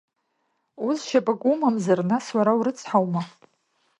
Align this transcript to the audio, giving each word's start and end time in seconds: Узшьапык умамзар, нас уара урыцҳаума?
Узшьапык 0.87 1.41
умамзар, 1.51 1.99
нас 2.11 2.25
уара 2.35 2.51
урыцҳаума? 2.59 3.21